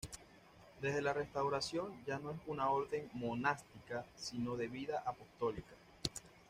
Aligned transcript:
Desde 0.81 0.99
la 1.03 1.13
restauración 1.13 1.93
ya 2.07 2.17
no 2.17 2.31
es 2.31 2.39
una 2.47 2.71
orden 2.71 3.07
monástica, 3.13 4.03
sino 4.17 4.55
de 4.57 4.67
vida 4.67 5.03
apostólica. 5.05 5.75